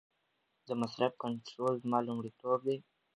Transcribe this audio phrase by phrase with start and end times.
[0.67, 2.77] د مصرف کنټرول زما لومړیتوب دی.